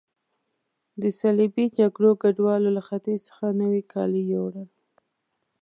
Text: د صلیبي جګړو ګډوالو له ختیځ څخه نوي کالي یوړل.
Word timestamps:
د 1.01 1.03
صلیبي 1.19 1.65
جګړو 1.79 2.11
ګډوالو 2.23 2.69
له 2.77 2.81
ختیځ 2.87 3.19
څخه 3.29 3.45
نوي 3.61 3.83
کالي 3.93 4.21
یوړل. 4.33 4.67